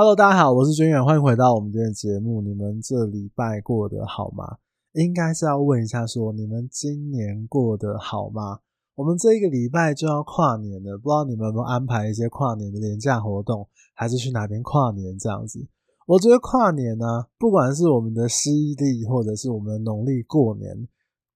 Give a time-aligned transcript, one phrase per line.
[0.00, 2.40] Hello，大家好，我是军远，欢迎回到我们今天的节目。
[2.40, 4.58] 你们这礼拜过得好吗？
[4.92, 8.60] 应该是要问一下，说你们今年过得好吗？
[8.94, 15.66] 我们这一个礼拜就要跨年了，不知道你们有没有安排一些跨年的年假活动，还是去哪边跨年这样子？
[16.06, 20.86] 我觉得跨年呢、不管是我们的西历或者是我们的农历过年，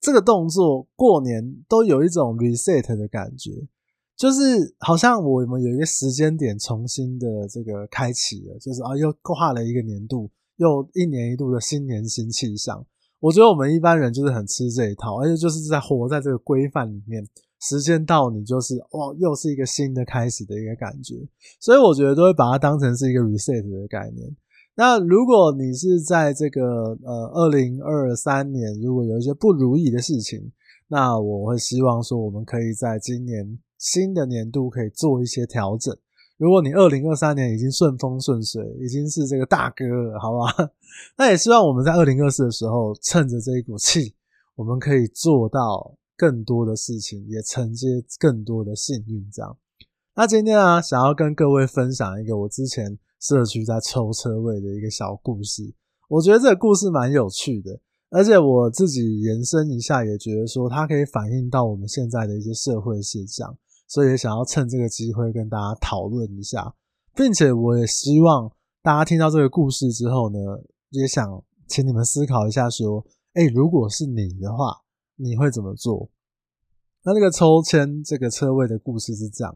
[0.00, 3.66] 这个动作过年都有一种 reset 的感觉，
[4.23, 12.86] 就是好像我们有一个时间点重新的这个开启了，就是啊又跨了一个年度，又一年一度的新年新气象。
[13.18, 17.26] 我觉得我们一般人就是很吃这一套，而且就是在活在这个规范里面。
[17.58, 21.17] 时间到，你就是哇，又是一个新的开始的一个感觉，
[21.59, 24.36] 所以我觉得都会把它当成是一个 reset 的概念。
[24.76, 30.53] 那如果你是在这个呃二零二三年，如果有一些不如意的事情，
[30.86, 35.92] 那我会希望说，我们可以在今年新的年度可以做一些调整。
[36.36, 40.70] 如果你二零二三年已经顺风顺水，已经是这个大哥了，好吧？
[41.19, 44.15] 那也希望我们在二零二四的时候，趁着这一股气，
[44.55, 47.89] 我们可以做到更多的事情，也承接
[48.21, 49.29] 更多的幸运。
[49.33, 49.56] 这样。
[50.15, 52.99] 那今天啊，想要跟各位分享一个我之前。
[53.23, 55.62] 社区在抽车位的一个小故事，
[56.09, 57.78] 我觉得这个故事蛮有趣的，
[58.11, 63.56] 而且我自己延伸一下，也觉得说它可以反映到我们现在的一些社会现象，
[63.93, 66.75] 所以也想要趁这个机会跟大家讨论一下，
[67.15, 68.51] 并且我也希望
[68.83, 70.39] 大家听到这个故事之后呢，
[70.89, 74.81] 也想请你们思考一下，说，哎，如果是你的话，
[75.17, 76.09] 你会怎么做？
[77.05, 79.55] 那那个抽签这个车位的故事是这样。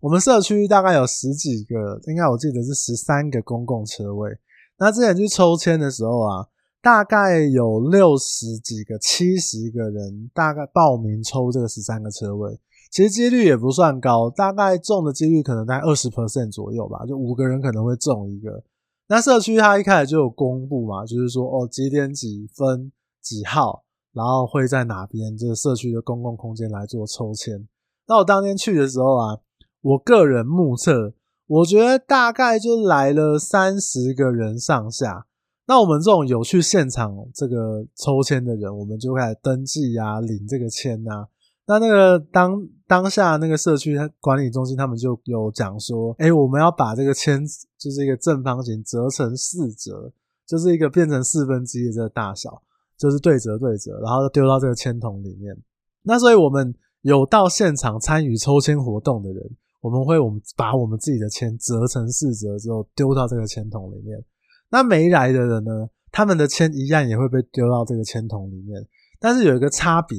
[0.00, 4.36] 我们社区大概有十几个，应该我记得是十三个公共车位。
[4.78, 6.48] 那之前去抽签的时候啊，
[6.82, 12.58] 大概有六十几个、七十个人大概报名抽这个十三个车位，
[12.96, 18.64] 其实几率也不算高，大概中的几率可能在二十 percent 左右吧，就五个人可能会中一个。
[19.08, 27.68] 那社区它一开始就有公布嘛，就是说哦几点几分几号，然后会在哪边这个社区的公共空间来做抽签。
[28.06, 29.40] 那我当天去的时候啊。
[29.82, 31.12] 我个人目测，
[31.46, 35.26] 我觉得大概就来了三十个人上下。
[35.68, 41.28] 那我们这种有去现场这个抽签的人，我们就开始登记啊，领这个签啊。
[41.66, 47.44] 那那个当当下那个社区管理中心，他们就有讲说，哎，我们要把这个签
[47.78, 50.12] 就是一个正方形折成四折，
[50.46, 52.62] 就是一个变成四分之一的大小，
[52.96, 55.56] 就是对折对折，然后丢到这个签筒里面。
[56.02, 59.50] 那所以我们有到现场参与抽签活动的人。
[59.82, 64.20] 我们会，我们把我们自己的签折成四折之后丢到这个签筒里面。
[64.68, 68.84] 那没来的人呢，他们的签一样也会被丢到这个签筒里面。
[69.20, 70.18] 但是有一个差别，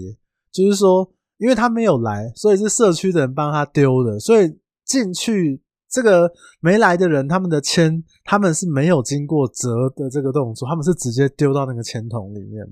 [0.53, 4.19] 就是说，因为他没有来，所以是社区的人帮他丢的。
[4.19, 12.65] 所以进去这个没来的人，他们的签他们是没有经过折的这个动作，他们是直接丢到那个签筒里面。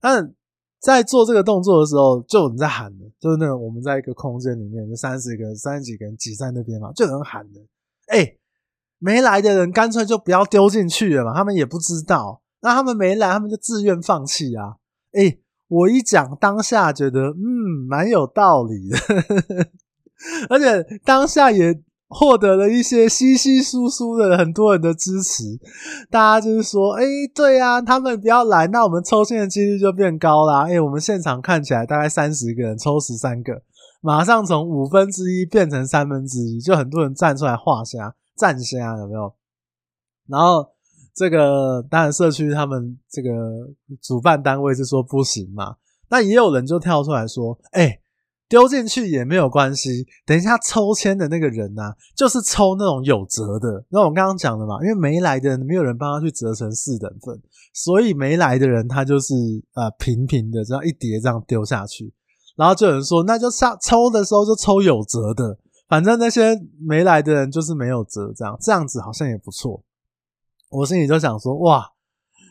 [0.00, 0.32] 但
[0.78, 7.60] 在做这个动作的时候，就有人在喊的，就是那个我们在一个空间里面，就三十个、三十几个人挤在那边嘛，就有人喊的。
[8.06, 8.38] 哎、欸，
[8.98, 12.42] 没来的人干脆就不要丢进去了嘛，他们也不知道。
[12.60, 14.76] 那他们没来，他们就自愿放弃啊。
[15.12, 18.96] 哎、我一讲当下觉得，嗯，蛮有道理的，
[20.50, 21.82] 而且当下也。
[22.08, 25.42] 获得了一些稀稀疏疏的很多人的支持，
[26.08, 27.02] 大家就是说，哎，
[27.34, 30.68] 对啊，他们不要来，那我们抽签的几率就变高啦。
[30.68, 33.60] 哎，我们现场看起来大概三十个人抽十三个，
[34.00, 39.34] 马上从五分之一变成三分之一，就很多人站出来画虾、站虾，有没有？
[40.28, 40.64] 然后
[41.16, 43.30] 这个当然社区他们这个
[44.02, 45.76] 主办单位是说不行嘛，
[46.10, 48.00] 那也有人就跳出来说，哎。
[48.48, 50.06] 丢进去也没有关系。
[50.24, 53.84] 等一下抽签的那个人啊，就是抽那种有折的。
[53.88, 57.36] 那我刚刚讲的嘛，因为没来的人没有人帮他去折成四等份，
[57.74, 59.34] 所以没来的人他就是
[59.74, 62.14] 呃平平的这样一叠这样丢下去。
[62.54, 69.82] 然后就有人说，那就上抽的时候就抽有折的，反正那些没来的人就是没有折，这样这样子好像也不错。
[70.70, 71.92] 我心里就想说，哇。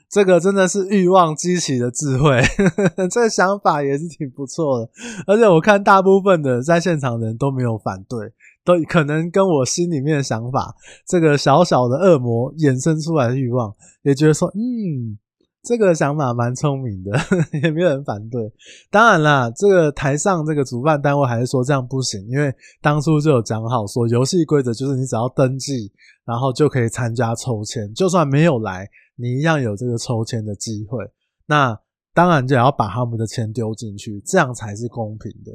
[0.08, 2.40] 这个真的是欲望激起的智慧，
[3.12, 4.90] 这个想法也是挺不错的。
[5.26, 8.32] 而且我看大部分的在现场的人都没有反对，
[8.64, 10.76] 都可能跟我心里面的想法，
[11.08, 13.74] 这个小小的恶魔衍生出来的欲望，
[14.04, 15.18] 也觉得说，嗯，
[15.66, 17.12] 这个想法蛮聪明的，
[17.64, 18.54] 也没有人反对。
[18.92, 25.92] 当然啦，这个台上这个主办单位还是说这样不行，因为当初就有讲好说，游戏规则就是你只要登记，
[26.24, 28.88] 然后就可以参加抽签，就算没有来。
[29.18, 31.04] 你一样有这个抽签的机会，
[31.46, 31.80] 那
[32.14, 35.52] 当然就要把他们的钱丢进去，这样才是公平的。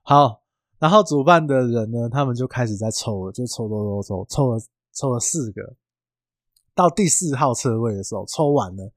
[0.00, 0.40] 好，
[0.78, 4.60] 然后主办的人呢，他们就开始在抽了，就抽抽抽抽，抽了
[4.94, 5.60] 抽了四个。
[6.74, 8.90] 到第四号车位的时候，抽完了，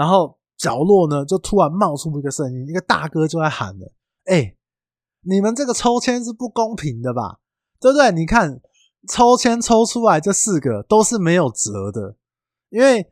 [0.00, 3.92] 然后角落呢就突然冒出一个声音，一个大哥就在喊了
[4.24, 4.56] ：“哎、
[5.24, 7.38] 你们这个抽签是不公平的吧？
[7.78, 8.10] 对不对？
[8.12, 8.60] 你看
[9.08, 12.16] 抽签抽出来这四个都是没有折的，
[12.70, 13.06] 因为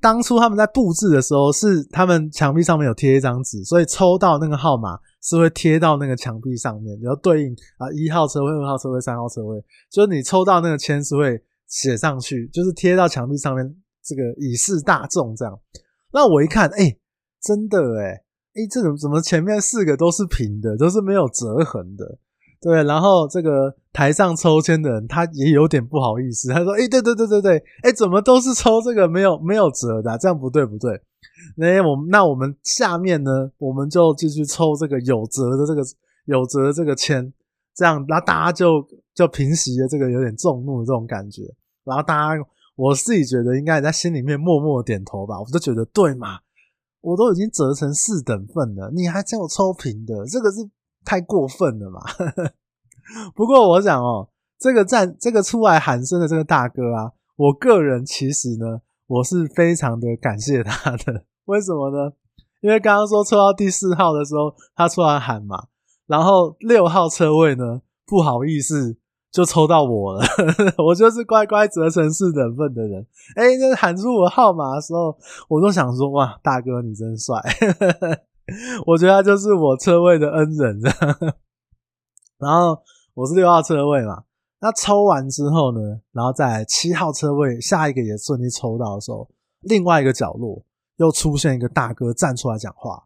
[0.00, 13.64] 当初他们在布置的时候，是他们墙壁上面有贴一张纸，所以抽到那个号码是会贴到那个墙壁上面，然后对应啊一号车位、二号车位、三号车位，就是你抽到那个签是会。”写上去就是贴到墙壁上面，
[14.04, 15.58] 这个以示大众这样。
[16.14, 16.96] 那我一看，哎、
[17.42, 22.18] 真的哎、欸，哎、欸，这种怎么前面四个都是平的，都是没有折痕的？
[22.62, 30.98] 对，然后这个台上抽签的人他也有点不好意思，他说：“哎、对对对对对，哎、怎么都是抽这个没有没有折的、这样不对不对。
[31.56, 35.82] 那我们那我们下面呢，我们就继续抽这个有折的这个
[36.26, 37.30] 有折的这个签，
[37.74, 41.42] 这样，那大家就就平息了这个有点众怒的这种感觉。”
[41.84, 42.42] 然后大家，
[42.76, 45.40] 我自己觉得应该在心里面默默点头吧。
[45.40, 46.40] 我就觉得对嘛，
[47.00, 50.68] 我都已经折成四等份了，你还叫我抽平的，这个是
[51.04, 52.00] 太过分了嘛。
[53.34, 54.28] 不过我想哦，
[54.58, 61.24] 这个站这个出来喊声的这个大哥啊，我个人其实呢，我是非常的感谢他的。
[61.44, 62.12] 为什么呢？
[62.62, 65.66] 因为刚刚说抽到第四号的时候，他出来喊嘛，
[66.06, 68.96] 然后六号车位呢，不好意思。
[69.34, 70.22] 就抽到我了，
[70.78, 73.04] 我就是乖乖折成四等份的人。
[73.34, 77.34] 哎，那喊出我号码的时候，我都想说：哇，大哥你真帅！
[78.86, 80.80] 我觉得他就是我车位的恩人。
[82.38, 82.78] 然后
[83.14, 84.22] 我是六号车位嘛，
[84.60, 85.80] 那抽完之后呢，
[86.12, 89.28] 然后在七号车位下一个也顺利抽到的时候，
[89.62, 90.62] 另外一个角落
[90.98, 93.02] 又出现一个大哥站出来讲话。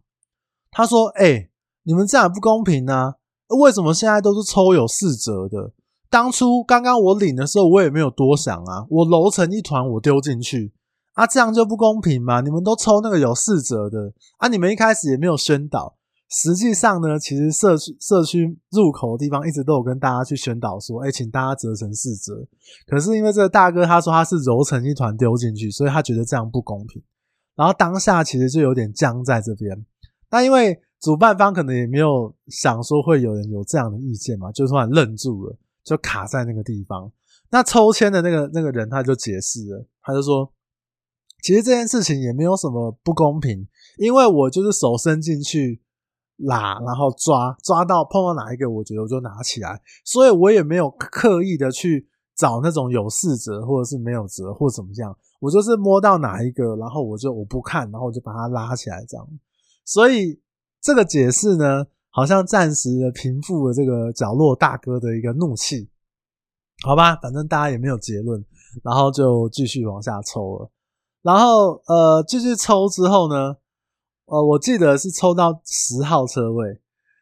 [0.70, 1.48] 他说：哎，
[1.84, 3.14] 你们这样不公平啊！
[3.62, 5.72] 为什么现在都是抽有四折的？
[6.10, 10.72] 当初刚刚我领的时候，我也没有多想啊，我揉成一团，我丢进去
[11.14, 12.40] 啊，这样就不公平嘛？
[12.40, 15.96] 你们都抽那个有四折的啊，你们一开始也没有宣导。
[16.30, 22.46] 实际上呢，其实社区社区入口的地方一直都有跟大家去宣导说，哎，请大家折成四折。
[22.86, 27.02] 可是因为这个大哥他说他是揉成一团丢进去，所以他觉得这样不公平。
[27.56, 29.84] 然后当下其实就有点僵在这边。
[30.30, 35.56] 那因为主办方可能也没有想说会有人有这样的意见嘛，就突然愣住了。
[35.88, 37.10] 就卡在那个地方，
[37.48, 40.52] 那抽签的那个那个人他就解释了，他就说，
[41.42, 45.80] 其实这件事情也没有什么不公平，因为我就是手伸进去
[46.36, 52.06] 拉，然后抓抓到碰到哪一个，我觉得我就拿起来，所以我也没有刻意的去
[52.36, 59.26] 找那种有四折或者是没有折或怎么样，我就是摸到哪一个，然后我就我不看，然后我就把它拉起来这样，
[59.86, 60.38] 所以
[60.82, 61.86] 这个解释呢。
[62.10, 65.88] 好像暂时的平复了这个角落大哥的一个怒气，
[66.82, 68.44] 好吧，反正大家也没有结论，
[68.82, 70.70] 然后就继续往下抽了。
[71.22, 73.56] 然后呃，继续抽之后呢，
[74.26, 76.80] 呃，我记得是抽到十号车位，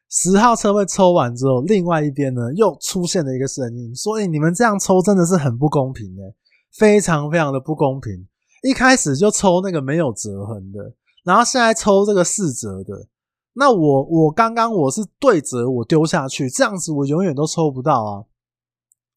[0.09, 6.35] 十号车位抽完之后，另外一边呢又出现了一个声音，所以你们这样抽真的是很不公平诶，
[6.73, 8.27] 非常非常的不公平。
[8.63, 10.95] 一开始就抽那个没有折痕的，
[11.25, 13.09] 然后现在抽这个四折的。
[13.59, 18.25] 那我我刚刚我是对折，我丢下去，这样子我永远都抽不到啊。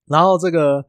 [0.08, 0.82] 然后这个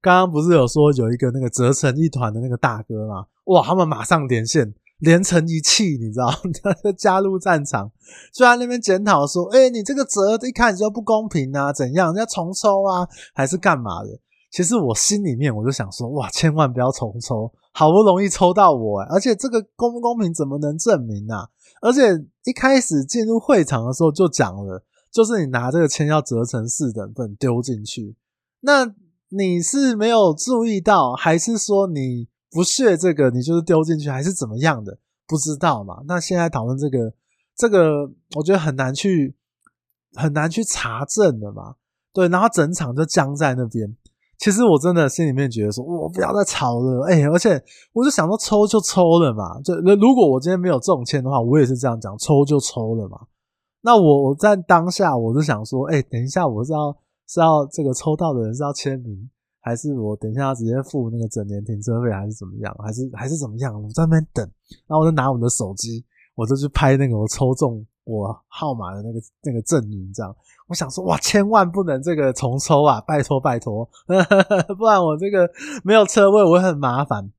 [0.00, 3.26] 刚刚不是有说有一个那个折成一团的那个大哥吗？
[3.44, 6.28] 哇，他们马上连线，连成一气，你知道？
[6.82, 7.90] 他加入战场，
[8.34, 12.12] 就在那边检讨说：“哎，你这个折一开始就不公平啊，怎样？
[12.16, 14.08] 要重抽啊，还是干嘛的？”
[14.50, 21.46] 其实我心里面我就想说：“哇，千万不要重抽，好不容易抽到我，而且这个公不公平怎么能证明啊？”
[21.82, 28.16] 而且一开始进入会场的时候就讲了，就是你拿这个签要折成四等份丢进去。
[28.60, 28.90] 那
[29.28, 34.98] 你是没有注意到，还是说你不屑这个，你就是丢进去，还是怎么样的？
[35.26, 36.02] 不知道嘛？
[36.08, 37.12] 那现在讨论这个，
[37.54, 39.36] 这个我觉得很难去
[40.14, 41.74] 很难去查证的嘛。
[42.14, 43.94] 对，然后整场就僵在那边。
[44.38, 47.62] 其实我真的心里面觉得说，我不要再吵了，哎、而且
[47.92, 53.18] 我就想说抽就抽了嘛，就如果我今天没有中签的话，我也是这样讲，抽就抽了嘛。
[53.80, 56.96] 那我我在当下我就想说，哎、等一下我是要
[57.28, 63.74] 是要这个抽到的人是要签名，还是我等一下要直接付那个整年停车费，还是怎么样，还是还是怎么样？
[63.82, 64.44] 我在那边等，
[64.86, 70.34] 然后我就拿我的手机，我就去拍那个我抽中我号码的那个那个证明，这样。
[70.68, 73.00] 我想说，哇，千万不能这个重抽啊！
[73.00, 73.88] 拜托拜托，
[74.78, 75.50] 不然我这个
[75.84, 77.30] 没有车位，我会很麻烦。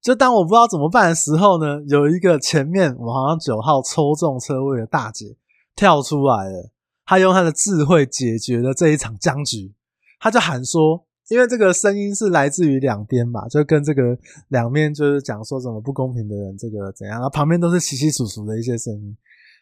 [0.00, 5.36] 就当我不知道怎么办的时候呢，有一个前面我好像九号抽中车位的大姐
[5.74, 6.70] 跳出来了，
[7.04, 9.74] 她用她的智慧解决了这一场僵局。
[10.20, 14.16] 她就喊说：“因为这个声音是来自于两边嘛，就跟这个
[14.48, 19.16] 两面就是讲说什么不公平的人，这个怎样，然后旁边都是稀稀疏疏的一些声音。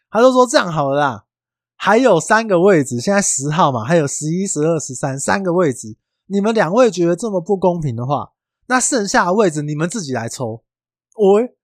[0.09, 1.25] 他就说这样好了啦，
[1.75, 5.97] 还有三个位置，现在十号嘛，还有十一、十二、十三三个位置，
[6.27, 8.31] 你们两位觉得这么不公平的话，
[8.67, 10.63] 那剩下的位置你们自己来抽。
[11.17, 11.57] 喂，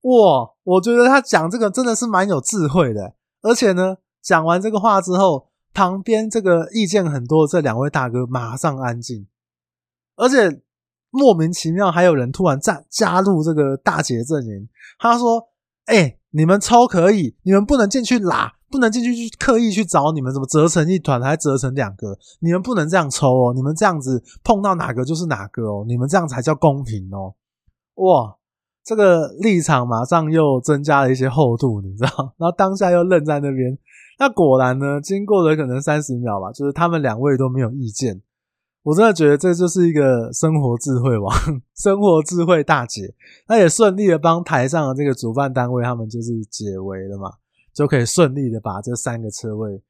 [0.00, 5.51] 哇，我觉得他讲这个真的是蛮有智慧的，而且呢，讲完这个话之后。
[5.72, 9.26] 旁边这个意见很多的这两位大哥马上安静，
[10.16, 10.62] 而且
[11.10, 14.68] 莫名其妙还有人突然加加入这个大姐阵营。
[14.98, 15.48] 他说
[15.86, 27.34] ：“哎、你们抽可以，你们不能进去拉，不能进去去刻意去找你们怎么折成一团，还折成两个，你们不能这样抽哦，你们这样子碰到哪个就是哪个哦，你们这样才叫公平哦。”
[27.96, 28.36] 哇，
[28.84, 32.34] 这个立场马上又增加了一些厚度，你知道？
[32.38, 33.78] 然后当下又愣在那边。
[34.18, 38.20] 那果然呢，经过了可能三十秒吧，就是他们两位都没有意见。
[38.82, 41.32] 我真的觉得这就是一个生活智慧王，
[41.76, 43.14] 生活智慧大姐。
[43.46, 47.30] 那也顺利的帮台上的这个主办单位，他们就是解围了嘛，
[47.72, 49.80] 就可以顺利的把这三个车位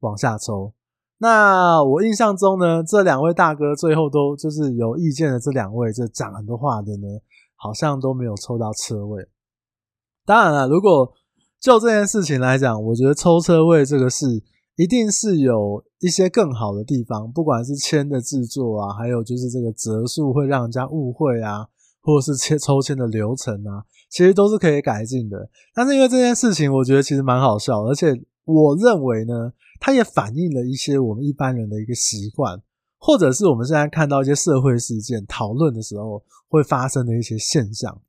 [0.00, 0.72] 往下抽。
[1.18, 7.08] 那我印象中呢，这两位大哥最后都就是有意见的这两位，就讲很多话的呢，
[7.62, 9.28] 好像都没有抽到车位。
[10.26, 11.12] 当然了，如果
[11.60, 14.42] 就这件事情来讲，我觉得抽车位这个事
[14.74, 21.68] 一定是有一些更好的地方，不管是签的制作啊，还有就是这个折数会让人家误会啊，
[22.00, 25.48] 或者是签抽签的流程啊，其实都是可以改进的。
[25.72, 28.12] 但是因为这件事情，我觉得其实蛮好笑，而且
[28.44, 32.60] 我认为呢，它也反映了一些我们一般人的一个习惯，
[33.02, 38.00] 或者是我们现在看到一些社会事件讨论的时候会发生的一些现象，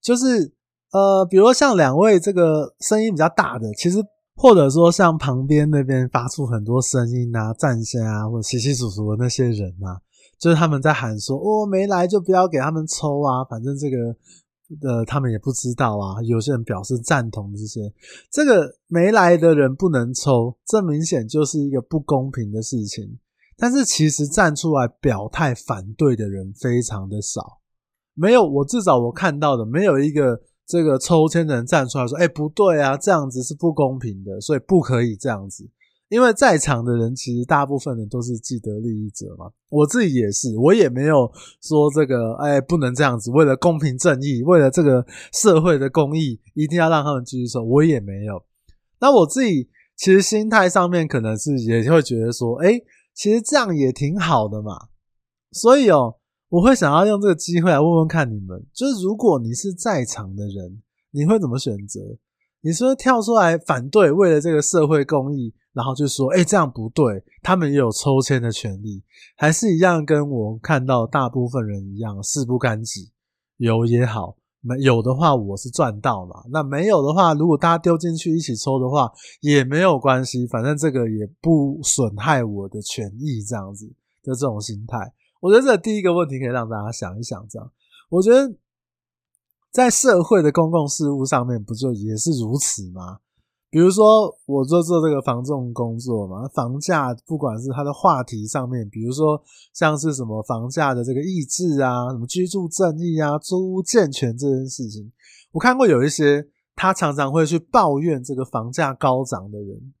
[0.00, 0.54] 就是。
[0.90, 3.98] 呃，比如说像两位这个声音比较大的，其实
[4.34, 10.00] 或者说像旁边那边发出很多声音啊、站线啊，或者稀稀疏疏的那些人啊，
[10.40, 13.98] 就是他们在喊说：“哦，没来就不要给他们抽啊，反正这个
[14.80, 17.92] 呃他们也不知道啊。”有些人表示赞同这些，
[18.30, 23.18] 这个没来的人不能抽，这明显就是一个不公平的事情。
[23.58, 27.58] 但是其实站出来表态反对的人非常的少，
[28.14, 30.40] 没有，我至少我看到的没有一个。
[30.70, 35.66] 这个抽签的人站出来说：“哎，不对啊，这样子是不公平的，所以不可以这样子。
[36.10, 43.30] 因为在场的人其实大部分人都是既得利益者嘛，我自己也是，我也没有说这个，哎，不能这样子。
[43.30, 48.44] 为了公平正义，为了这个社会的公益，一定要让他们继续抽，我也没有。
[49.00, 52.78] 那我自己其实心态上面可能是也会觉得说，哎，
[53.18, 54.88] 其实这样也挺好的嘛。
[55.50, 56.14] 所以哦。”
[56.50, 62.00] 我会想要用这个机会来问问看你们，就是如果你是在场的人，你会怎么选择？
[62.62, 69.02] 你是不是跳出来反对，为了这个社会公益，然后就说：“诶，这样不对，他们也有抽签的权利。”
[69.36, 73.12] 还是一样跟我看到大部分人一样，事不干己，
[73.58, 76.46] 有也好，没有的话我是赚到了。
[76.50, 79.10] 那没有的话，如果大家丢进去一起抽的话，
[79.40, 83.86] 也没有关系，反正这个也不损害我的权益，这样子
[84.22, 85.12] 的这种心态。
[85.40, 87.70] 我觉得这第一个问题可以让大家想一想，这样，
[88.10, 88.52] 我觉得
[89.70, 93.20] 在社会的公共事务上面，不就也是如此吗？
[93.70, 99.42] 比如说，我做做这个房仲工作嘛，房价不管是它的话题上面，比如说
[99.74, 105.12] 像是什么房价的这个抑制啊，什么居住正义啊，租屋健全这件事情，
[105.52, 109.92] 我看过有一些他常常会去抱怨这个房价高涨的人，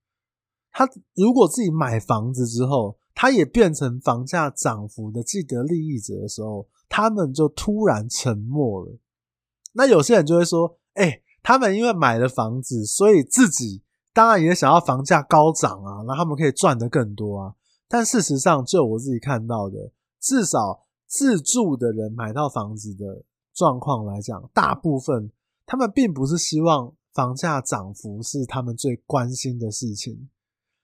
[0.72, 2.96] 他如果自己买房子之后。
[3.20, 8.96] 他也变成房价涨幅的既得利益者的时候，他们就突然沉默了。
[9.72, 17.54] 那有些人就会说：“欸，他们因为买了房子，所以自己当然也想要房价高涨啊，那他们可以赚得更多啊。”
[17.88, 19.90] 但事实上，就我自己看到的，
[20.20, 23.24] 至少自住的人买到房子的
[23.54, 25.32] 状况来讲，大部分
[25.64, 30.28] 他们并不是希望房价涨幅是他们最关心的事情，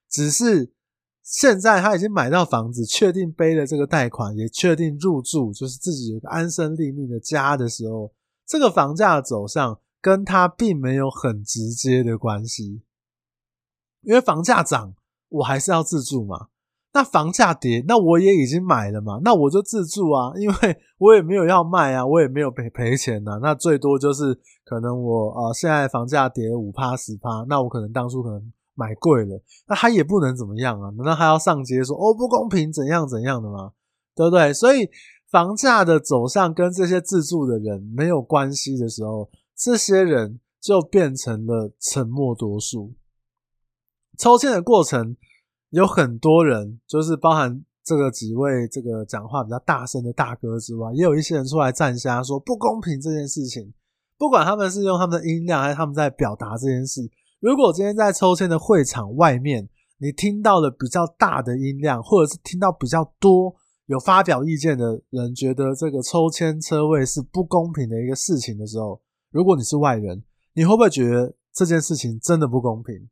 [0.09, 0.73] 只是。
[1.23, 8.13] 现在他已经买到房子，确定背了这个贷款，也确定入住，就是自己有个安身立命的家的时候，
[8.47, 12.83] 这个房价走向跟他并没有很直接的关系。
[14.03, 14.95] 因为房价涨，
[15.31, 16.49] 我还是要自住嘛。
[16.93, 20.55] 那房价跌，那我也已经买了嘛，那我就自住啊，因为
[20.99, 23.39] 我也没有要卖啊，我也没有赔赔钱呐。
[23.41, 28.53] 那最多就是可能我呃现在房价跌五趴十趴，那我可能当初可能。
[28.77, 30.91] 买贵了，那他也不能怎么样啊？
[30.97, 33.71] 难道他要上街说哦不公平怎样怎样的吗？
[34.17, 34.53] 对不对？
[34.53, 34.91] 所以
[35.31, 42.95] 房价的走向跟这些自住的人没有关系的时候，这些人就变成了沉默多数。
[44.19, 45.17] 抽签的过程
[45.71, 53.73] 有很多人，就是包含这个几位这个讲话比较大声的大哥之外，也有一些人出来站下说不公平这件事情。
[54.17, 57.03] 不管他们是用他们的音量，还是他们在表达这件事。
[57.41, 59.69] 如果今天在抽签的会场外面，
[59.99, 63.55] 你听到了比较大的音量，或者是听到比较多
[63.87, 69.03] 有发表意见的人觉得这个抽签车位是不公平的一个事情的时候，
[69.35, 70.23] 如果你是外人，
[70.53, 73.09] 你会不会觉得这件事情真的不公平？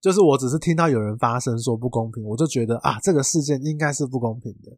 [0.00, 4.76] 就是我只是听到有人发声说不公平，我就觉得啊，这个事件应该是不公平的。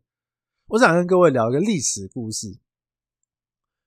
[0.66, 2.58] 我想跟各位聊一个历史故事，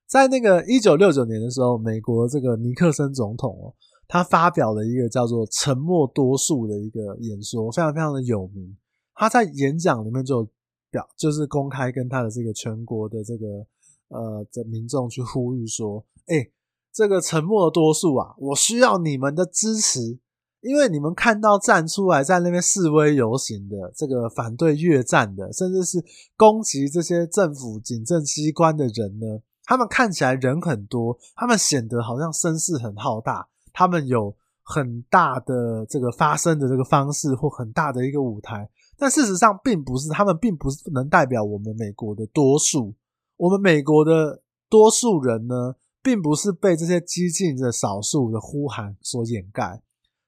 [0.08, 3.76] 在那个一九六九年的时候，美国这个尼克森总统哦。
[4.08, 8.76] 他发表了一个叫做“沉默多数”的一个演说，非常非常的有名。
[9.14, 10.48] 他在演讲里面就
[10.90, 13.66] 表，就是公开跟他的这个全国的这个
[14.14, 16.50] 呃的民众去呼吁说：“哎，
[16.94, 20.20] 这个沉默的多数啊，我需要你们的支持，
[20.62, 26.04] 因为你们看到站出来在那边示威游行的这个反对越战的，甚至是
[26.38, 29.26] 攻击这些政府警政机关的人呢，
[29.66, 42.94] 他们看起来人很多，他们显得好像声势很浩大。”他们有很大的这个发声的这个方式，或很大的一个舞台，但事实上并不是，他们并不是能代表我们美国的多数。
[43.38, 49.82] 我们美国的多数人呢，并不是被这些激进的少数的呼喊所掩盖。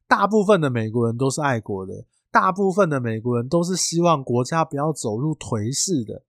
[0.08, 6.24] 大部分的美国人都是爱国的，大部分的美国人都是希望国家不要走入颓势的。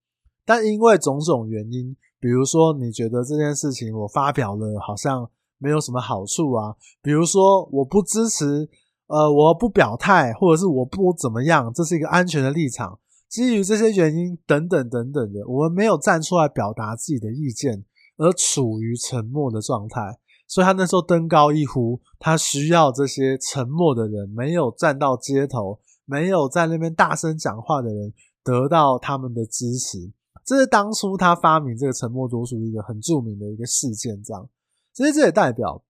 [0.45, 5.29] 但因为种种原因，比如说你觉得这件事情我发表了，好像。
[5.59, 8.69] 没有什么好处啊，比如说我不支持，
[9.07, 12.99] 呃，我不表态，或者是我不怎么样，这是一个安全的立场。
[13.29, 17.83] 基于这些原因等等等等的，我们没有站出来表达自己的意见，
[18.17, 20.19] 而处于沉默的状态。
[20.47, 30.09] 所以他那时候登高一呼，他需要这些沉默的人，没有站到街头，没有在那边大声讲话的人，得到他们的支持。
[30.45, 34.49] 这是当初他发明这个沉默多数一个很著名的一个事件，这样。
[34.93, 35.83] 其实这也代表，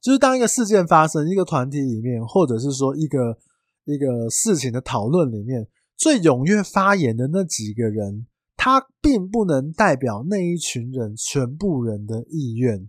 [0.00, 3.36] 就是当一个事件发生，一个团体里面，或者是说一个
[3.84, 12.88] 一个事情的讨论里面，最踊跃发言的那几个人，他并不能代表那一群人全部人的意愿。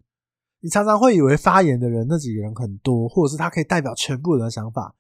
[0.60, 4.94] 你常常会以为发言的人那几个人很多，或者是他可以代表全部人的想法，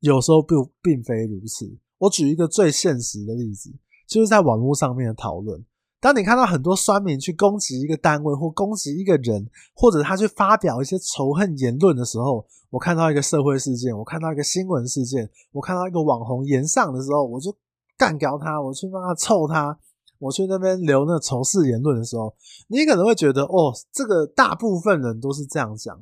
[0.00, 1.70] 有时候并并非如此。
[1.98, 3.70] 我举一个最现实的例子，
[4.08, 5.62] 就是在网络上面的讨论。
[6.02, 17.54] 当你看到很多酸民去攻击一个单位或攻击一个人，或者他去发表一些仇恨言论的时候，我看到一个社会事件，我看到一个新闻事件，我看到一个网红言上的时候，我就
[17.96, 19.78] 干掉他，我去帮他臭他，
[20.18, 22.34] 我去那边留那仇视言论的时候，
[22.66, 25.96] 你可能会觉得哦，这个大部分人都是这样讲。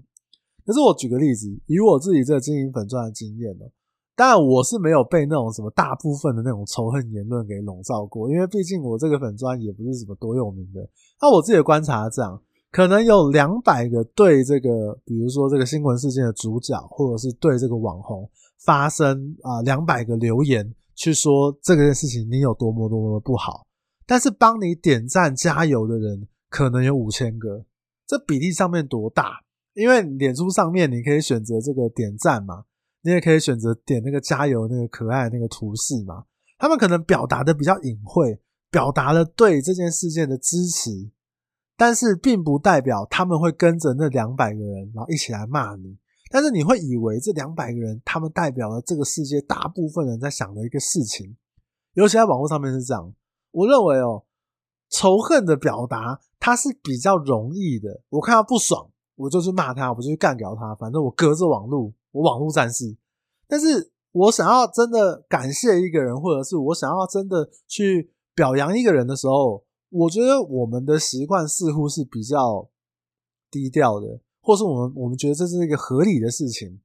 [0.64, 3.66] 可是我举个例子，以我自己这个经营粉钻的经验呢。
[4.20, 10.86] 当然，我是没有被那种什么大部分的那种仇恨言论给笼罩过，因为毕竟我这个粉专也不是什么多有名的。
[11.22, 12.38] 那我自己的观察这样，
[12.70, 18.28] 可能有两百个对这个，比如说这个新闻事件的主角，或者是对这个网红
[18.62, 23.64] 发生啊，两百个留言去说这个事情你有多么多么的不好，
[24.06, 27.64] 但是帮你点赞加油的人可能有五千个，
[28.06, 29.40] 这比例上面多大？
[29.72, 32.64] 因为脸书上面你可以选择这个点赞嘛。
[33.02, 36.24] 你也可以选择点那个加油那个可爱那个图示嘛，
[36.58, 38.38] 他们可能表达的比较隐晦，
[38.70, 41.10] 表达了对这件事件的支持，
[41.76, 45.96] 但是并不代表他们会跟着那两百个人，然后一起来骂你。
[46.30, 51.36] 但是你会以为这两百个人，他们代表了这个世界大部分人在想的一个事情，
[51.94, 53.12] 尤其在网络上面是这样。
[53.50, 54.24] 我认为哦，
[54.90, 58.02] 仇恨的表达它是比较容易的。
[58.10, 61.92] 我看到不爽，我就去骂他，我就去干掉他，反正我隔着网络。
[62.12, 62.96] 我网络战士，
[63.46, 72.68] 但是我想要真的感谢一个人，或者是我想要真的去表扬一个人的时候，我觉得我们的习惯似乎是比较
[73.50, 76.80] 低调的，或是我们我们觉得这是一个合理的事情。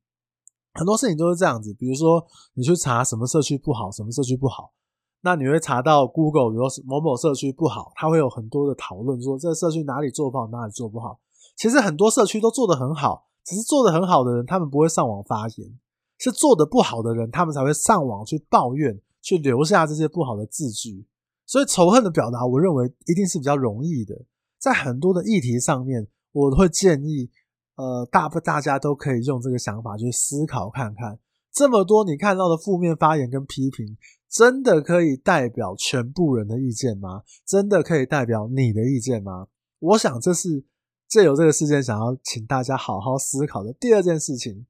[0.73, 4.73] 很多事情都是这样子，比如说你去查什么社区不好，什么社区不好，
[5.21, 11.19] 那你会查到 Google，比如说某某社区不好，它会有很多的讨论，说这个社区哪里做不好，哪里做不好。
[11.55, 13.27] 其实很多社区都做得很好。
[13.45, 15.69] 只是做的很好的人，他们不会上网发言；
[16.17, 21.05] 是做的不好的人，他们才会上网去抱怨，去留下这些不好的字句。
[21.45, 24.25] 所以仇恨的表达，我认为一定是比较容易的。
[24.57, 27.29] 在很多的议题上面，我会建议，
[27.75, 31.19] 呃，大不大家都可以用这个想法去思考看看。
[31.53, 33.95] 这么多你看到的负面发言跟批评，
[34.27, 37.21] 真的可以代表全部人的意见吗？
[37.45, 39.47] 真的可以代表你的意见吗？
[39.79, 40.65] 我想这是。
[41.07, 44.65] 借由这个事件，想要请大家好好思考的第二件事情。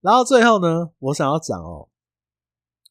[0.00, 1.88] 然后最后呢，我想要讲哦，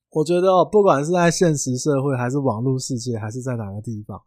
[0.10, 4.21] 我觉得哦，不管是在现实社会，还是网络世界，还是在哪个地方，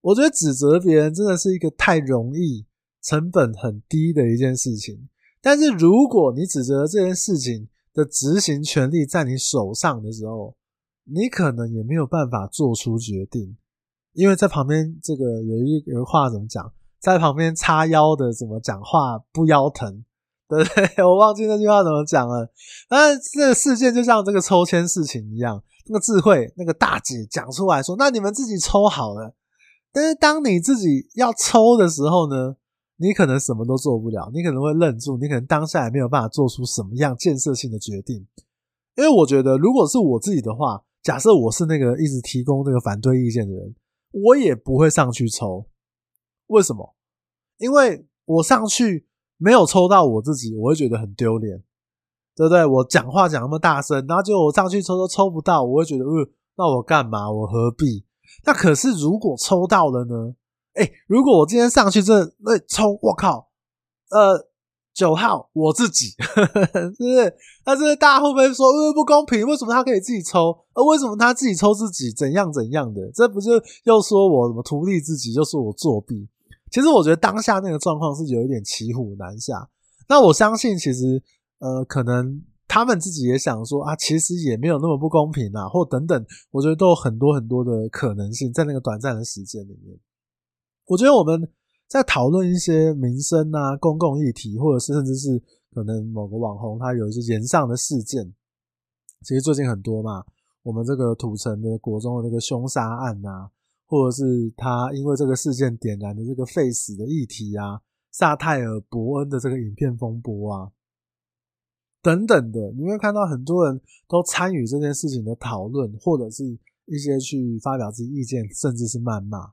[0.00, 2.66] 我觉得指责别人真的是一个太容易、
[3.02, 5.08] 成本很低的一件事情。
[5.40, 10.54] 但是如果你指责这件事情的执行权力在你手上的时候，
[11.04, 13.56] 你可能也没有办法做出决定，
[14.12, 20.04] 因为在旁边这个有一有一话怎么讲，在旁边叉腰的怎么讲话不腰疼。
[20.48, 20.84] 对不对？
[21.04, 22.48] 我忘记那句话怎么讲了。
[22.88, 29.34] 但是这个事件就像这个抽签事情一样，那个智慧那个大姐讲出来说：“那你们自己抽好了。”
[29.92, 32.54] 但是当你自己要抽的时候呢，
[32.98, 38.24] 你可能什么都做不了，你可能会愣住，你可能当下也没有办法做出什么样建设性的决定。
[38.94, 43.74] 因为我觉得，如果是我自己的话，假设我是那个一直提供那个反对意见的人，
[44.12, 45.66] 我也不会上去抽。
[46.48, 46.94] 为什么？
[47.58, 49.06] 因为我上去。
[49.38, 51.62] 没有抽到我自己，我会觉得很丢脸，
[52.34, 52.64] 对不对？
[52.64, 57.30] 我讲话讲那么大声，然后就我上去抽都抽不到，我会觉得，呃，那我干嘛？
[57.30, 58.06] 我何必？
[58.46, 60.34] 那可是如果抽到了呢？
[60.76, 63.50] 诶，如果我今天上去这那抽，我靠，
[64.08, 64.48] 呃，
[64.94, 67.36] 九号我自己， 是不是？
[67.66, 69.46] 那这个大家会不会说，呃，不公平？
[69.46, 70.64] 为什么他可以自己抽？
[70.72, 72.10] 呃，为什么他自己抽自己？
[72.10, 73.10] 怎样怎样的？
[73.14, 73.52] 这不就
[73.84, 76.26] 又说我什么图利自己，又说我作弊？
[76.76, 79.66] 其实我觉得当下那个状况是有一点骑虎难下。
[80.10, 81.22] 那我相信，其实
[81.58, 86.26] 呃，可能他们自己也想说啊，其实也没有那么不公平啊，或等等。
[86.50, 89.98] 我觉得都有很多很多的可能性在那个短暂的时间里面。
[90.88, 91.50] 我觉得我们
[91.88, 98.34] 在讨论一些民生啊、公共议题，或者是甚至是可能某个网红他有一些言上的事件，
[99.22, 100.22] 其实最近很多嘛。
[100.62, 103.50] 我们这个土城的国中的那个凶杀案啊。
[103.88, 110.72] 或者是他因为这个事件点燃的这个废死的议题啊，萨泰尔伯恩的这个影片风波啊，
[112.02, 116.44] 等等的，你会看到很多人都参与这件事情的讨论，或者是
[116.86, 119.52] 一些去发表自己意见，甚至是谩骂。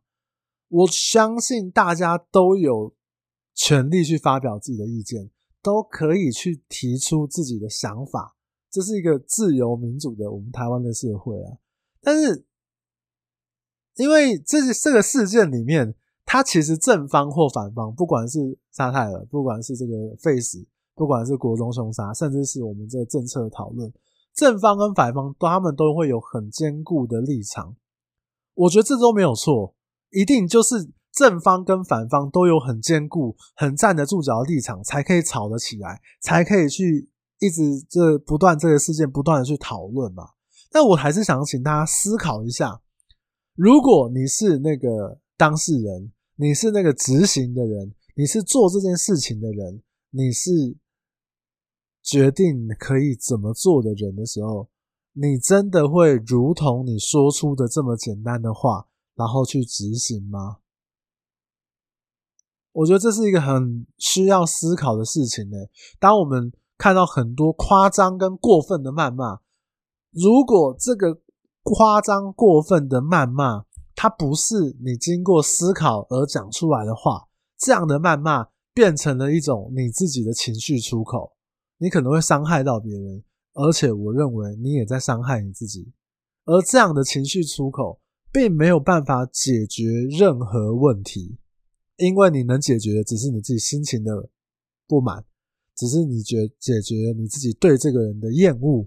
[0.69, 2.95] 我相信大家都有
[3.53, 5.29] 权利去发表自己的意见，
[5.61, 8.35] 都可以去提出自己的想法，
[8.71, 11.57] 这是一个自由民主的我们台湾的社会啊，
[12.01, 12.45] 但是。
[13.95, 15.93] 因为这这个事件里面，
[16.25, 23.91] 他其实正方或反方，不管是沙泰尔，不管是这个 Face，，不管是国中凶杀，甚至是我们这个政策讨论，
[24.33, 27.75] 正方跟反方，他们都会有很坚固的立场。
[28.55, 29.75] 我觉得这都没有错，
[30.11, 40.23] 一定就是正方跟反方都有很坚固、很站得住脚的立场，才可以吵得起来，才可以去一直这不断这个事件不断的去讨论嘛。
[40.71, 42.79] 但我还是想请大家思考一下。
[43.55, 50.75] 如果你是那个当事人，你是那个执行的人，你是做这件事情的人，你是
[52.01, 54.69] 决定可以怎么做的人的时候，
[55.11, 60.57] 你真的会如同你说出的这么简单的话，然后去执行吗？
[62.71, 65.57] 我觉得这是一个很需要思考的事情呢。
[65.99, 69.41] 当我们看到很多夸张跟过分的谩骂，
[70.09, 71.21] 如果这个。
[71.63, 77.27] 夸张过分的谩骂，它不是你经过思考而讲出来的话。
[77.57, 81.31] 这样的谩骂变成了一种你自己的情绪出口，
[81.77, 83.23] 你可能会伤害到别人，
[83.53, 85.93] 而且我认为你也在伤害你自己。
[86.43, 88.01] 而这样的情绪出口，
[88.33, 91.37] 并没有办法解决任何问题，
[91.95, 94.29] 因为你能解决的只是你自己心情的
[94.85, 95.23] 不满，
[95.77, 98.83] 只是你觉解决你自己对这个人的厌恶，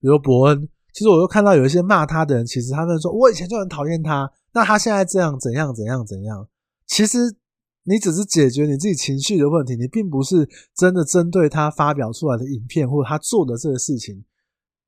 [0.00, 0.68] 比如伯恩。
[0.98, 6.48] 其实我又看到有一些骂他的人，其实他们说我以前就很讨厌他，那他现在这样怎样怎样怎样？
[6.88, 7.36] 其实
[7.84, 14.24] 你只是解决你自己情绪的问题，你并不是真的针对他发表出来的影片或者他做的这个事情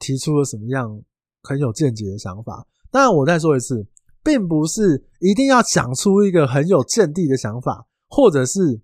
[0.00, 1.00] 提出了什么样
[1.44, 2.66] 很有见解的想法。
[2.90, 3.86] 当然，我再说一次，
[4.24, 8.80] 并不是一定要讲出一个很有见地的想法，或者是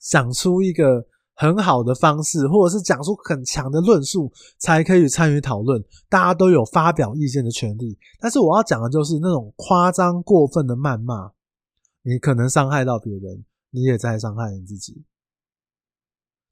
[0.00, 1.06] 讲出一个。
[1.34, 5.82] 很好的方式，或者是讲出很强的论述，才可以参与讨论。
[6.08, 11.32] 大家都有发表意见的权利，但是我要讲的就是那种夸张过分的谩骂，
[12.02, 15.02] 你可能伤害到别人，你也在伤害你自己。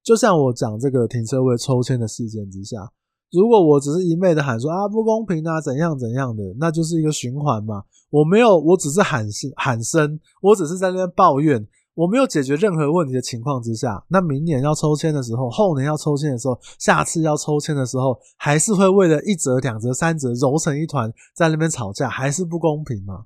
[0.02, 2.90] 就像我讲这个停车位抽签的事件之下，
[3.30, 7.84] 如果我只是一昧的喊说啊不公平啊怎样怎样的，那就是一个循环嘛。
[8.08, 11.68] 我没有，我只是喊声喊声，我只是在那边抱怨。
[11.94, 23.24] 我没有解决任何问题的情况之下，那明年要抽签的时候，后年要抽签的时候，下次要抽签的时候，还是会为了一折、两折、三折揉成一团，在那边吵架，还是不公平吗？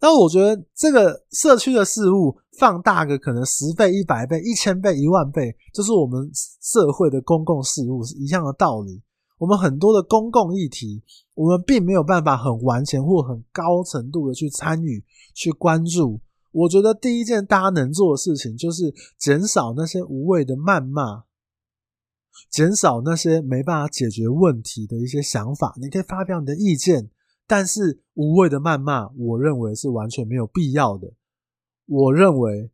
[0.00, 9.02] 那我觉得这个社区的事物放大个可能十倍、一百倍、一千倍、一万倍，就是我们社会的公共事务是一样的道理。
[9.38, 11.02] 我们很多的公共议题，
[11.34, 15.02] 我们并没有办法很完全或很高程度的去参与、
[15.34, 16.20] 去关注。
[16.54, 21.24] 我觉得第一件大家能做的事情，就是减少那些无谓的谩骂，
[22.50, 25.74] 减少那些没办法解决问题的一些想法。
[25.80, 27.10] 你可以发表你的意见，
[27.46, 31.12] 但是无谓的谩骂，我认为是完全没有必要的。
[31.86, 32.70] 我认为。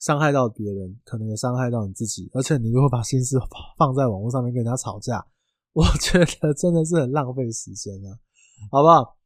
[0.00, 2.28] 伤害到别人，可能也伤害到你自己。
[2.34, 3.38] 而且你如果把心思
[3.78, 5.24] 放在网络上面跟人家吵架，
[5.72, 8.12] 我觉得真的是很浪费时间啊，
[8.70, 9.16] 好不好？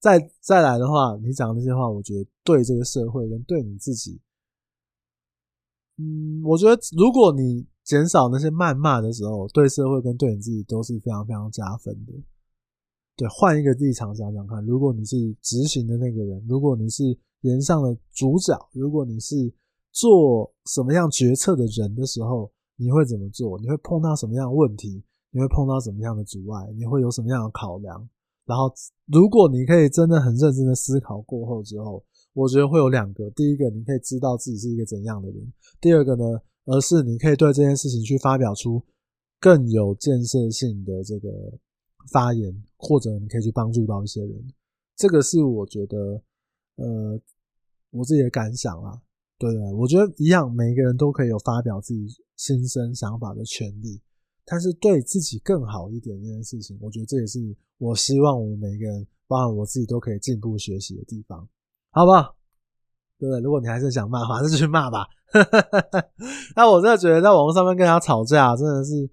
[0.00, 4.20] 再再来的话，你讲的那些话，我觉得对这个社会跟对你自己，
[5.98, 12.12] 嗯，我觉得如果你减少那些谩骂的时候，对社会跟对你自己都是非常非常加分的。
[13.16, 19.52] 对，换一个立场想想看，如果你是执行的那个人，如果你是炎上的主角，如果你是。
[19.98, 23.58] 做什么样决策的人的时候，你会怎么做？
[23.58, 25.02] 你会碰到什么样的问题？
[25.30, 26.70] 你会碰到什么样的阻碍？
[26.76, 28.06] 你会有什么样的考量？
[28.46, 28.72] 然后，
[29.06, 35.44] 如果你可以真的很认真的思考过后之后，我觉得会有两个：第一个，你可以知道自己是一个怎样的人；
[35.80, 36.24] 第二个呢，
[36.64, 38.80] 而是你可以对这件事情去发表出
[39.40, 41.28] 更有建设性的这个
[42.12, 44.48] 发言，或者你可以去帮助到一些人。
[44.94, 46.22] 这个是我觉得，
[46.76, 47.20] 呃，
[47.90, 49.02] 我自己的感想啊。
[49.38, 52.06] 对对，我觉得一样，每一个人都可以有发表自己
[52.36, 54.00] 心声想法的权利，
[54.46, 57.38] 但是对自己更好一点这件事情，我觉得这也是
[57.78, 61.46] 我希望我们每一个人，包含我自己都可以进步学习的地方，
[61.90, 62.34] 好不好？
[63.18, 63.40] 对不对？
[63.40, 65.04] 如果你还是想骂， 还是去骂吧。
[66.56, 69.10] 那我真的觉得在网络上面跟人家吵架，真的是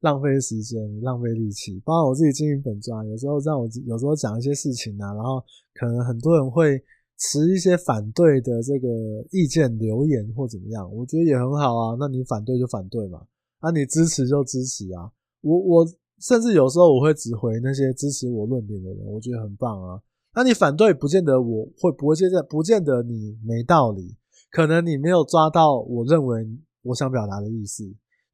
[0.00, 1.78] 浪费时间、浪费力气。
[1.84, 5.42] 包括我自己经营本专，有时候让我有时候讲一些事情啊，然后
[5.74, 6.82] 可能很多人会。
[7.18, 8.86] 持一些反对的这个
[9.30, 11.96] 意见留言或怎么样，我觉得也很好啊。
[11.98, 13.22] 那你反对就反对嘛，
[13.60, 15.10] 啊，你支持就支持啊。
[15.40, 15.86] 我我
[16.20, 20.00] 甚至有时候我会指回那些支持我论点的人，我觉得很棒啊。
[20.34, 24.16] 那你反对，不见得我会不会现在不见得你没道理，
[24.50, 26.46] 可能你没有抓到我认为
[26.82, 27.84] 我想表达的意思，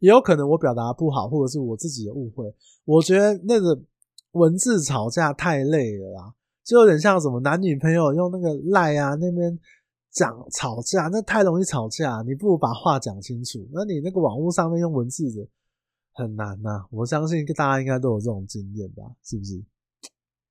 [0.00, 2.52] 也有可能我表达不好，或者是我自己的误会。
[2.84, 3.80] 我觉得那个
[4.32, 6.34] 文字吵架太累了啦。
[6.64, 9.58] 就有点像什么男女朋友用那个赖啊那边
[10.12, 12.22] 讲吵架，那太容易吵架。
[12.26, 13.66] 你不如把话讲清楚。
[13.72, 15.48] 那你那个网络上面用文字的
[16.12, 19.02] 很难呐、我相信大家应该都有这种经验吧？
[19.24, 19.64] 是不是？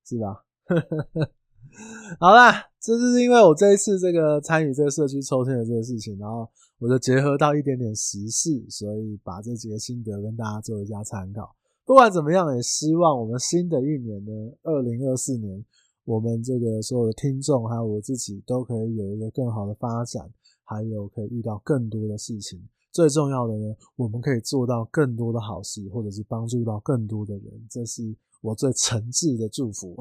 [0.04, 0.44] 是吧？
[2.20, 11.56] 好啦，这就是因为我这一次这个参与这个社区抽签的这个事情，然后我就结合到一点点时事，所以把这几个心得跟大家做一下参考。
[11.86, 14.32] 不管怎么样，也希望我们新的一年呢，
[14.64, 15.64] 二零二四年。
[16.06, 20.30] 我们这个所有的听众，还有我自己，都可以有一个更好的发展，
[20.64, 22.60] 还有可以遇到更多的事情。
[22.92, 27.68] 最重要的呢，我们可以做到更多的好事，或者是帮助到更多的人。
[27.70, 29.96] 这是我最诚挚的祝福，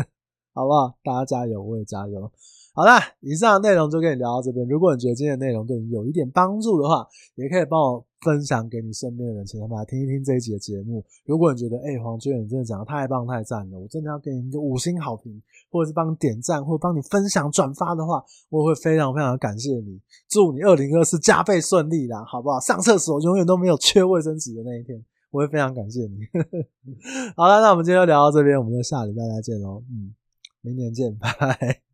[0.54, 0.96] 好不好？
[1.02, 2.30] 大家加油，我也加油。
[2.72, 4.68] 好啦，以上的内容就跟你聊到这边。
[4.68, 11.04] 如果你觉得今天的内容对你有一点帮助的话，也可以帮我分享给你身边的人，请他们来听一听这一集的节目。
[11.24, 20.00] 如果你觉得，哎、欸，黄军远你真的讲的太棒太赞了，我真的要给你一个五星好评，或者是帮你点赞，或者帮你分享转发的话，我会非常非常感谢你。
[20.28, 22.58] 祝你二零二四加倍顺利啦，好不好？
[22.58, 26.18] 上厕所永远都没有缺卫生纸的那一天，我会非常感谢你。
[27.36, 29.82] 好了，那我们今天就聊到这边，我们就下礼拜再见喽。
[29.88, 30.12] 嗯，
[30.62, 31.86] 明年见，拜拜。